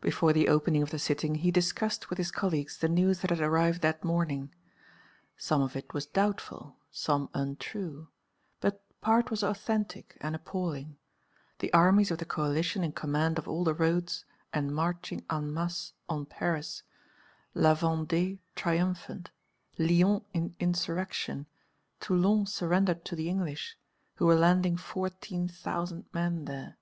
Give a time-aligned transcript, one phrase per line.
[0.00, 3.40] Before the opening of the sitting, he discussed with his colleagues the news that had
[3.40, 4.54] arrived that morning.
[5.36, 8.06] Some of it was doubtful, some untrue;
[8.60, 10.96] but part was authentic and appalling;
[11.58, 15.92] the armies of the coalition in command of all the roads and marching en masse
[16.08, 16.84] on Paris,
[17.52, 19.30] La Vendée triumphant,
[19.76, 21.46] Lyons in insurrection,
[21.98, 23.76] Toulon surrendered to the English,
[24.18, 26.78] who were landing fourteen thousand men there.